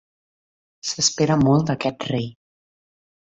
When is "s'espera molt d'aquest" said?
0.91-2.09